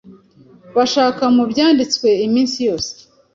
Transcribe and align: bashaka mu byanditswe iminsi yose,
bashaka 0.77 1.23
mu 1.35 1.43
byanditswe 1.51 2.07
iminsi 2.27 2.57
yose, 2.67 2.93